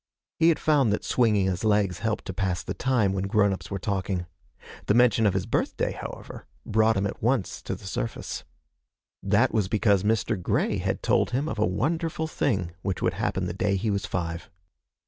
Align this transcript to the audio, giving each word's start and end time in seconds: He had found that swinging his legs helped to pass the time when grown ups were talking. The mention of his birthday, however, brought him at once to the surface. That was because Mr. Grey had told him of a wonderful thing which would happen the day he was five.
He 0.39 0.49
had 0.49 0.57
found 0.57 0.91
that 0.91 1.03
swinging 1.03 1.45
his 1.45 1.63
legs 1.63 1.99
helped 1.99 2.25
to 2.25 2.33
pass 2.33 2.63
the 2.63 2.73
time 2.73 3.13
when 3.13 3.27
grown 3.27 3.53
ups 3.53 3.69
were 3.69 3.77
talking. 3.77 4.25
The 4.87 4.95
mention 4.95 5.27
of 5.27 5.35
his 5.35 5.45
birthday, 5.45 5.91
however, 5.91 6.47
brought 6.65 6.97
him 6.97 7.05
at 7.05 7.21
once 7.21 7.61
to 7.61 7.75
the 7.75 7.85
surface. 7.85 8.43
That 9.21 9.53
was 9.53 9.67
because 9.67 10.01
Mr. 10.01 10.41
Grey 10.41 10.79
had 10.79 11.03
told 11.03 11.29
him 11.29 11.47
of 11.47 11.59
a 11.59 11.67
wonderful 11.67 12.25
thing 12.25 12.71
which 12.81 13.03
would 13.03 13.13
happen 13.13 13.45
the 13.45 13.53
day 13.53 13.75
he 13.75 13.91
was 13.91 14.07
five. 14.07 14.49